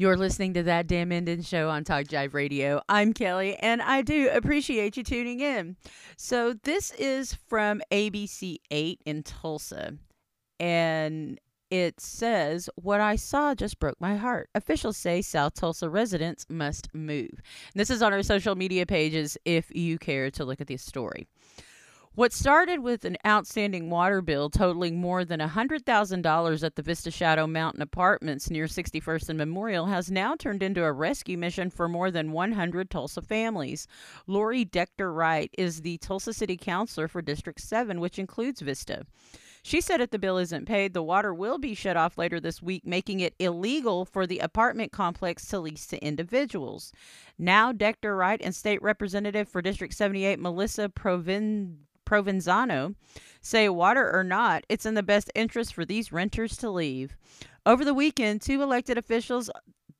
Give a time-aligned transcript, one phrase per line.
[0.00, 2.80] You're listening to that damn Indian show on Talk Jive Radio.
[2.88, 5.76] I'm Kelly, and I do appreciate you tuning in.
[6.16, 9.98] So this is from ABC 8 in Tulsa,
[10.58, 11.38] and
[11.70, 14.48] it says, What I saw just broke my heart.
[14.54, 17.42] Officials say South Tulsa residents must move.
[17.74, 21.28] This is on our social media pages if you care to look at this story.
[22.16, 27.46] What started with an outstanding water bill totaling more than $100,000 at the Vista Shadow
[27.46, 32.10] Mountain Apartments near 61st and Memorial has now turned into a rescue mission for more
[32.10, 33.86] than 100 Tulsa families.
[34.26, 39.06] Lori Decter Wright is the Tulsa City Councilor for District 7, which includes Vista.
[39.62, 42.60] She said if the bill isn't paid, the water will be shut off later this
[42.60, 46.92] week, making it illegal for the apartment complex to lease to individuals.
[47.38, 51.86] Now, Decter Wright and State Representative for District 78, Melissa Provin.
[52.10, 52.96] Provenzano
[53.40, 57.16] say, water or not, it's in the best interest for these renters to leave.
[57.64, 59.48] Over the weekend, two elected officials,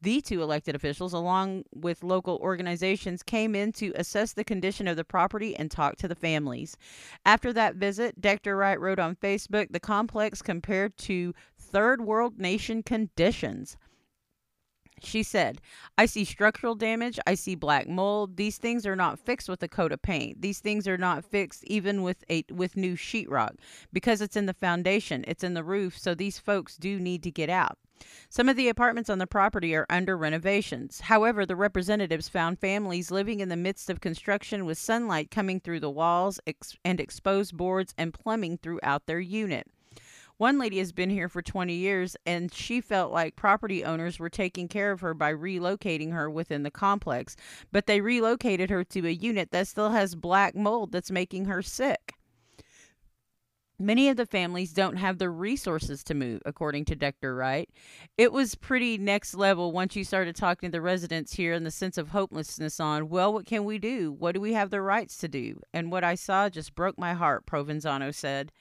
[0.03, 4.97] the two elected officials, along with local organizations, came in to assess the condition of
[4.97, 6.77] the property and talk to the families.
[7.25, 12.83] After that visit, Decter Wright wrote on Facebook the complex compared to third world nation
[12.83, 13.77] conditions.
[15.03, 15.61] She said,
[15.97, 17.19] I see structural damage.
[17.27, 18.37] I see black mold.
[18.37, 20.43] These things are not fixed with a coat of paint.
[20.43, 23.57] These things are not fixed even with a with new sheetrock
[23.93, 27.31] because it's in the foundation, it's in the roof, so these folks do need to
[27.31, 27.79] get out.
[28.29, 31.01] Some of the apartments on the property are under renovations.
[31.01, 35.81] However, the representatives found families living in the midst of construction with sunlight coming through
[35.81, 39.67] the walls ex- and exposed boards and plumbing throughout their unit.
[40.41, 44.31] One lady has been here for 20 years and she felt like property owners were
[44.31, 47.37] taking care of her by relocating her within the complex,
[47.73, 51.61] but they relocated her to a unit that still has black mold that's making her
[51.61, 52.15] sick.
[53.79, 57.69] Many of the families don't have the resources to move, according to Decter Wright.
[58.17, 61.71] It was pretty next level once you started talking to the residents here and the
[61.71, 64.11] sense of hopelessness on, well, what can we do?
[64.11, 65.61] What do we have the rights to do?
[65.75, 68.53] And what I saw just broke my heart, Provenzano said.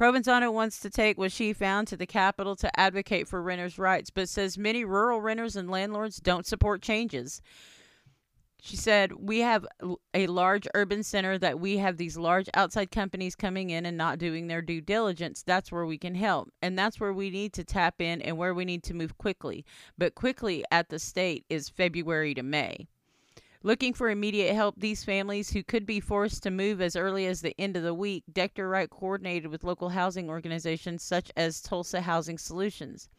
[0.00, 4.08] Provenzano wants to take what she found to the Capitol to advocate for renters' rights,
[4.08, 7.42] but says many rural renters and landlords don't support changes.
[8.62, 9.66] She said, We have
[10.14, 14.18] a large urban center that we have these large outside companies coming in and not
[14.18, 15.42] doing their due diligence.
[15.42, 16.50] That's where we can help.
[16.62, 19.66] And that's where we need to tap in and where we need to move quickly.
[19.98, 22.88] But quickly at the state is February to May.
[23.62, 27.42] Looking for immediate help, these families who could be forced to move as early as
[27.42, 32.00] the end of the week, Decter Wright coordinated with local housing organizations such as Tulsa
[32.00, 33.10] Housing Solutions.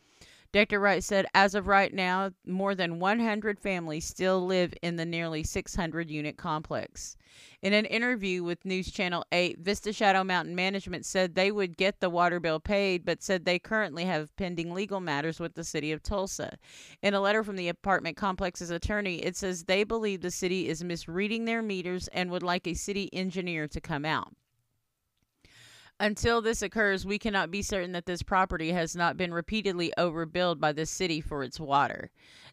[0.53, 5.05] Decter Wright said, as of right now, more than 100 families still live in the
[5.05, 7.15] nearly 600 unit complex.
[7.61, 12.01] In an interview with News Channel 8, Vista Shadow Mountain Management said they would get
[12.01, 15.93] the water bill paid, but said they currently have pending legal matters with the city
[15.93, 16.57] of Tulsa.
[17.01, 20.83] In a letter from the apartment complex's attorney, it says they believe the city is
[20.83, 24.33] misreading their meters and would like a city engineer to come out.
[25.99, 30.59] Until this occurs, we cannot be certain that this property has not been repeatedly overbilled
[30.59, 32.09] by the city for its water.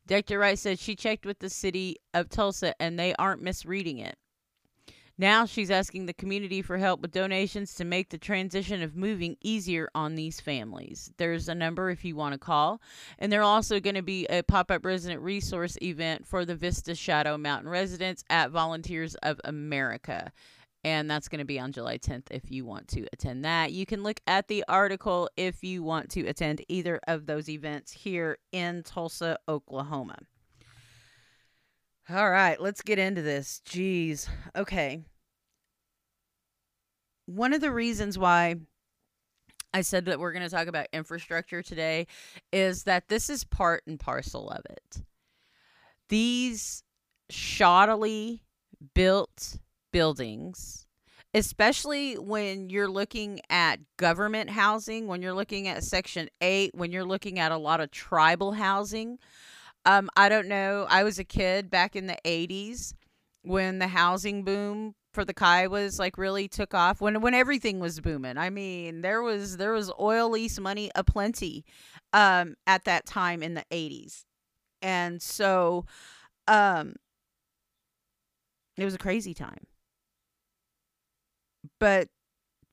[0.07, 0.39] Dr.
[0.39, 4.17] Wright said she checked with the city of Tulsa and they aren't misreading it.
[5.21, 9.37] Now she's asking the community for help with donations to make the transition of moving
[9.43, 11.11] easier on these families.
[11.17, 12.81] There's a number if you want to call.
[13.19, 16.95] And there's also going to be a pop up resident resource event for the Vista
[16.95, 20.33] Shadow Mountain residents at Volunteers of America
[20.85, 23.73] and that's going to be on July 10th if you want to attend that.
[23.73, 27.93] You can look at the article if you want to attend either of those events
[27.93, 30.17] here in Tulsa, Oklahoma.
[32.11, 33.61] All right, let's get into this.
[33.69, 34.29] Jeez.
[34.57, 35.01] Okay.
[37.27, 38.55] One of the reasons why
[39.75, 42.07] I said that we're going to talk about infrastructure today
[42.53, 45.03] is that this is part and parcel of it.
[46.09, 46.83] These
[47.31, 48.41] shoddily
[48.95, 49.59] built
[49.93, 50.87] buildings,
[51.35, 57.05] especially when you're looking at government housing, when you're looking at Section 8, when you're
[57.05, 59.19] looking at a lot of tribal housing.
[59.85, 60.87] Um, I don't know.
[60.89, 62.95] I was a kid back in the 80s
[63.43, 68.01] when the housing boom for the Kiowas like really took off when when everything was
[68.01, 68.37] booming.
[68.37, 71.65] I mean, there was there was oil lease money aplenty
[72.13, 74.25] um at that time in the 80s.
[74.83, 75.87] And so
[76.47, 76.95] um
[78.77, 79.67] it was a crazy time.
[81.79, 82.09] But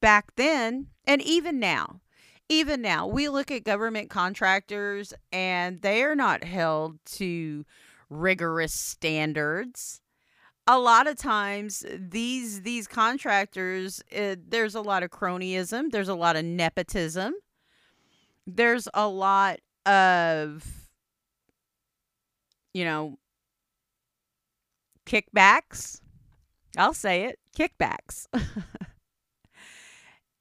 [0.02, 2.02] back then, and even now,
[2.50, 7.66] even now, we look at government contractors and they are not held to
[8.10, 10.02] rigorous standards.
[10.68, 16.16] A lot of times these these contractors uh, there's a lot of cronyism, there's a
[16.16, 17.34] lot of nepotism.
[18.48, 20.86] There's a lot of
[22.76, 23.18] you know,
[25.06, 26.02] kickbacks.
[26.78, 28.28] I'll say it kickbacks.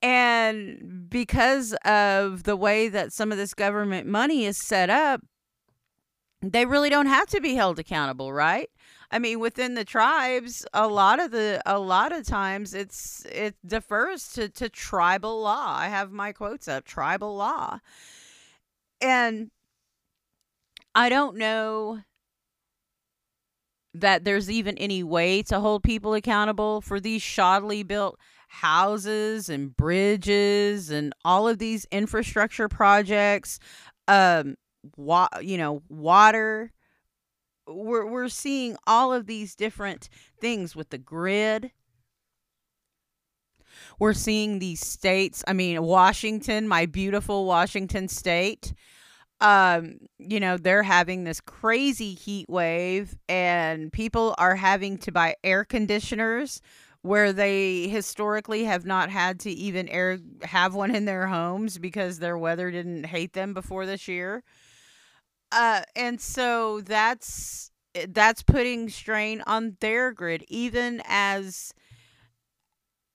[0.03, 5.23] and because of the way that some of this government money is set up,
[6.43, 8.69] they really don't have to be held accountable, right?
[9.11, 13.55] I mean, within the tribes, a lot of the a lot of times it's it
[13.65, 15.77] defers to to tribal law.
[15.79, 17.79] I have my quotes up, tribal law.
[19.01, 19.51] And
[20.95, 22.01] I don't know
[23.95, 28.19] that there's even any way to hold people accountable for these shoddily built
[28.49, 33.59] houses and bridges and all of these infrastructure projects
[34.09, 34.57] um
[34.97, 36.73] wa- you know water.
[37.67, 40.09] We're we're seeing all of these different
[40.41, 41.73] things with the grid.
[43.99, 48.73] We're seeing these states i mean washington my beautiful washington state
[49.41, 55.35] um you know they're having this crazy heat wave and people are having to buy
[55.43, 56.61] air conditioners
[57.03, 62.19] where they historically have not had to even air have one in their homes because
[62.19, 64.43] their weather didn't hate them before this year.
[65.53, 67.71] Uh and so that's
[68.09, 71.73] that's putting strain on their grid even as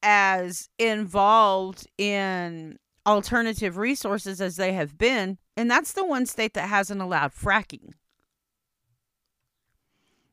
[0.01, 2.77] as involved in
[3.09, 7.94] alternative resources as they have been and that's the one state that hasn't allowed fracking.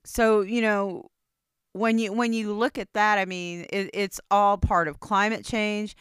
[0.04, 1.10] So, you know,
[1.72, 5.44] when you when you look at that, I mean, it, it's all part of climate
[5.44, 5.96] change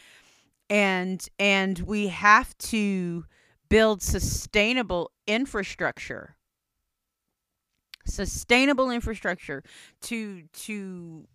[0.68, 3.24] and and we have to
[3.68, 6.36] build sustainable infrastructure
[8.04, 9.62] sustainable infrastructure
[10.00, 11.26] to to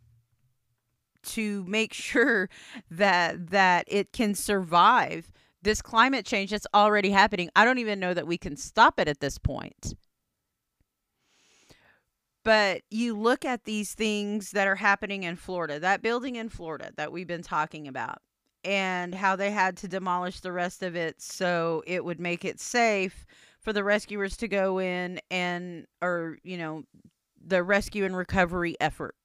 [1.23, 2.49] to make sure
[2.89, 5.31] that that it can survive
[5.61, 9.07] this climate change that's already happening, I don't even know that we can stop it
[9.07, 9.93] at this point.
[12.43, 16.91] But you look at these things that are happening in Florida, that building in Florida
[16.97, 18.17] that we've been talking about,
[18.63, 22.59] and how they had to demolish the rest of it so it would make it
[22.59, 23.25] safe
[23.59, 26.83] for the rescuers to go in and, or, you know,
[27.43, 29.15] the rescue and recovery effort.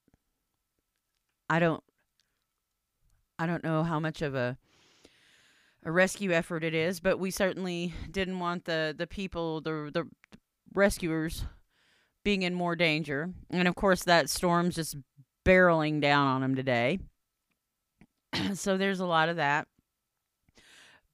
[1.49, 1.83] I don't,
[3.39, 4.57] I don't know how much of a
[5.83, 10.07] a rescue effort it is, but we certainly didn't want the the people, the the
[10.73, 11.45] rescuers,
[12.23, 13.29] being in more danger.
[13.49, 14.97] And of course, that storm's just
[15.45, 16.99] barreling down on them today.
[18.53, 19.67] so there's a lot of that.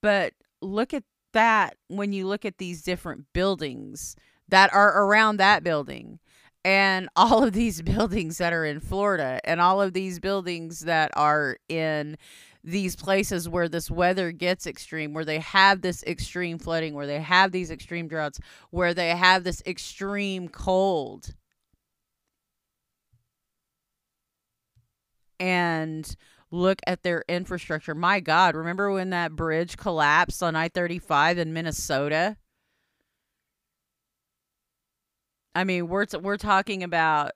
[0.02, 1.04] But look at
[1.34, 4.16] that when you look at these different buildings
[4.50, 6.20] that are around that building
[6.66, 11.12] and all of these buildings that are in Florida and all of these buildings that
[11.16, 12.18] are in
[12.64, 17.20] these places where this weather gets extreme, where they have this extreme flooding, where they
[17.22, 18.40] have these extreme droughts,
[18.70, 21.34] where they have this extreme cold.
[25.40, 26.16] And
[26.52, 27.96] look at their infrastructure.
[27.96, 32.38] My God, remember when that bridge collapsed on I 35 in Minnesota?
[35.56, 37.32] I mean, we're, t- we're talking about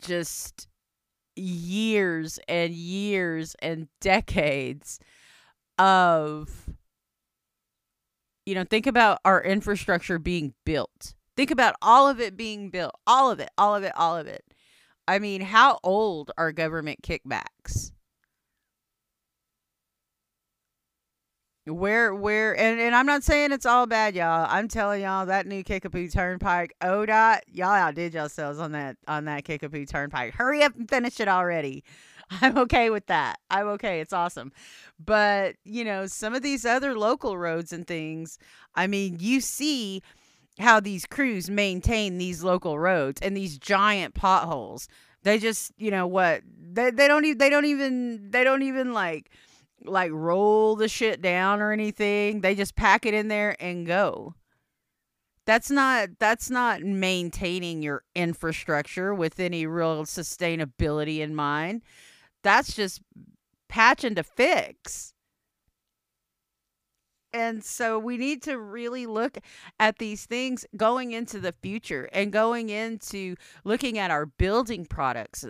[0.00, 0.68] just
[1.36, 4.98] years and years and decades
[5.78, 6.70] of
[8.46, 11.14] you know think about our infrastructure being built.
[11.36, 14.26] Think about all of it being built all of it all of it all of
[14.26, 14.44] it.
[15.06, 17.92] I mean how old are government kickbacks
[21.66, 24.46] Where where and, and I'm not saying it's all bad, y'all.
[24.48, 29.44] I'm telling y'all that new Kickapoo Turnpike, ODOT, y'all outdid yourselves on that on that
[29.44, 30.34] Kickapoo Turnpike.
[30.34, 31.82] Hurry up and finish it already.
[32.40, 33.38] I'm okay with that.
[33.50, 34.00] I'm okay.
[34.00, 34.52] It's awesome.
[35.04, 38.38] But, you know, some of these other local roads and things,
[38.74, 40.02] I mean, you see
[40.58, 44.88] how these crews maintain these local roads and these giant potholes.
[45.22, 46.42] They just, you know what?
[46.72, 49.30] They they don't even they don't even they don't even like
[49.86, 52.40] like roll the shit down or anything.
[52.40, 54.34] They just pack it in there and go.
[55.46, 61.82] That's not that's not maintaining your infrastructure with any real sustainability in mind.
[62.42, 63.00] That's just
[63.68, 65.12] patching to fix.
[67.32, 69.38] And so we need to really look
[69.78, 75.44] at these things going into the future and going into looking at our building products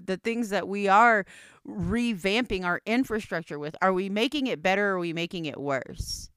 [0.00, 1.24] the things that we are
[1.66, 3.76] revamping our infrastructure with.
[3.82, 6.30] Are we making it better or are we making it worse?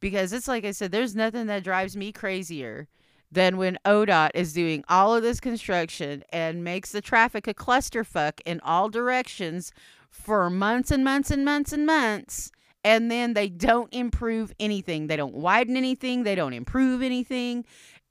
[0.00, 2.88] Because it's like i said there's nothing that drives me crazier
[3.30, 8.40] than when odot is doing all of this construction and makes the traffic a clusterfuck
[8.46, 9.72] in all directions
[10.08, 12.50] for months and months and months and months
[12.84, 15.06] and then they don't improve anything.
[15.06, 16.22] They don't widen anything.
[16.22, 17.64] They don't improve anything.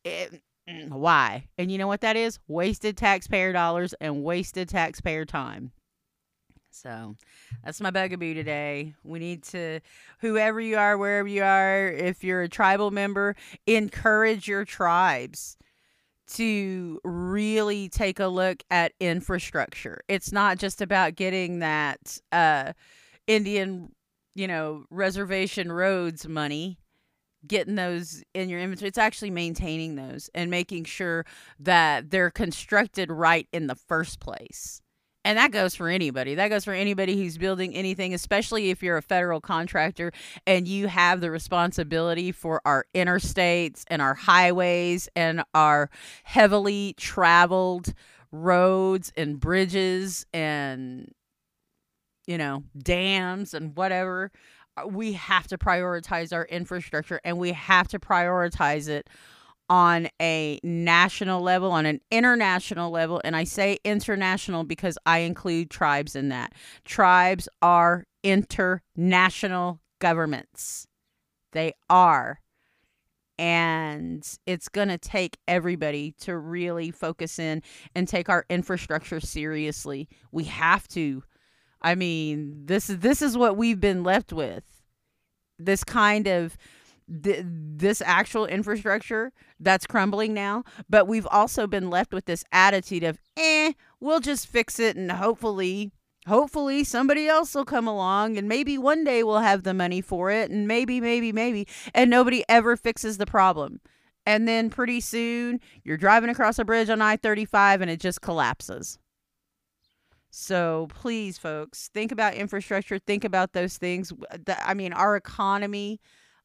[0.05, 0.41] It,
[0.89, 1.47] why?
[1.57, 2.39] And you know what that is?
[2.47, 5.71] Wasted taxpayer dollars and wasted taxpayer time.
[6.71, 7.15] So
[7.63, 8.93] that's my bugaboo today.
[9.03, 9.79] We need to,
[10.19, 13.35] whoever you are, wherever you are, if you're a tribal member,
[13.65, 15.57] encourage your tribes
[16.33, 20.01] to really take a look at infrastructure.
[20.07, 22.73] It's not just about getting that uh,
[23.25, 23.91] Indian,
[24.35, 26.77] you know, reservation roads money,
[27.47, 28.89] getting those in your inventory.
[28.89, 31.25] It's actually maintaining those and making sure
[31.59, 34.81] that they're constructed right in the first place.
[35.25, 36.35] And that goes for anybody.
[36.35, 40.11] That goes for anybody who's building anything, especially if you're a federal contractor
[40.47, 45.89] and you have the responsibility for our interstates and our highways and our
[46.23, 47.93] heavily traveled
[48.31, 51.13] roads and bridges and,
[52.25, 54.31] you know, dams and whatever.
[54.79, 59.09] Uh, we have to prioritize our infrastructure and we have to prioritize it
[59.69, 63.21] on a national level, on an international level.
[63.23, 66.53] And I say international because I include tribes in that.
[66.85, 70.87] Tribes are international governments,
[71.51, 72.39] they are.
[73.37, 77.63] And it's going to take everybody to really focus in
[77.95, 80.09] and take our infrastructure seriously.
[80.31, 81.23] We have to.
[81.81, 84.63] I mean, this is this is what we've been left with.
[85.57, 86.57] This kind of
[87.23, 93.03] th- this actual infrastructure that's crumbling now, but we've also been left with this attitude
[93.03, 95.91] of, eh, we'll just fix it and hopefully
[96.27, 100.29] hopefully somebody else will come along and maybe one day we'll have the money for
[100.29, 103.79] it and maybe maybe maybe and nobody ever fixes the problem
[104.25, 108.99] and then pretty soon you're driving across a bridge on I-35 and it just collapses
[110.29, 114.13] so please folks think about infrastructure think about those things
[114.63, 115.99] i mean our economy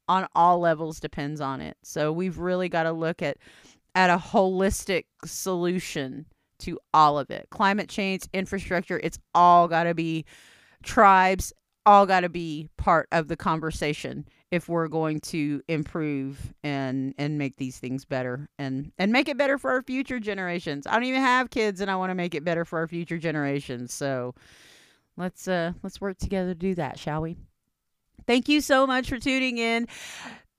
[0.09, 1.77] on all levels depends on it.
[1.83, 3.39] So we've really got to look at
[3.95, 6.27] at a holistic solution
[6.59, 7.47] to all of it.
[7.51, 10.25] Climate change, infrastructure, it's all got to be
[10.83, 11.53] tribes,
[11.87, 17.39] all got to be part of the conversation if we're going to improve and and
[17.39, 20.87] make these things better and and make it better for our future generations.
[20.87, 23.19] I don't even have kids and I want to make it better for our future
[23.19, 23.93] generations.
[23.93, 24.35] So
[25.17, 27.37] let's uh let's work together to do that, shall we?
[28.27, 29.87] Thank you so much for tuning in.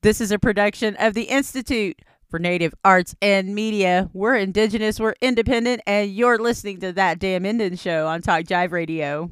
[0.02, 2.00] This is a production of the Institute
[2.30, 4.10] for Native Arts and Media.
[4.14, 8.72] We're indigenous, we're independent, and you're listening to that damn Indian show on Talk Jive
[8.72, 9.32] Radio.